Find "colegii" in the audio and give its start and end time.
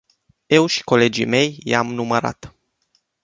0.83-1.25